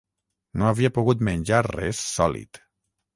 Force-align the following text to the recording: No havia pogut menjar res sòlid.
No 0.61 0.67
havia 0.69 0.89
pogut 0.95 1.21
menjar 1.27 1.59
res 1.67 2.01
sòlid. 2.15 2.61